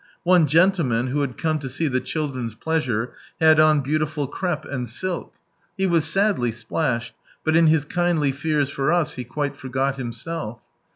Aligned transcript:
One 0.23 0.47
gentleman, 0.47 1.05
who 1.09 1.21
had 1.21 1.37
come 1.37 1.59
to 1.59 1.69
see 1.69 1.87
the 1.87 1.99
children's 2.01 2.55
pleasure, 2.55 3.11
had 3.39 3.59
on 3.59 3.81
beautiful 3.81 4.25
crepe 4.25 4.65
and 4.65 4.89
silk. 4.89 5.35
He 5.77 5.85
was 5.85 6.05
sadly 6.11 6.51
splashed, 6.51 7.13
but, 7.45 7.55
in 7.55 7.67
his 7.67 7.85
kindly 7.85 8.31
fears 8.31 8.69
for 8.69 8.91
us, 8.91 9.13
he 9.13 9.23
quite 9.23 9.55
forgot 9.55 9.97
himself. 9.97 10.59